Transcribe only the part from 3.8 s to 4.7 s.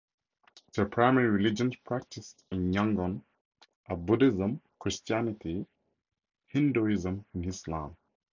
are Buddhism,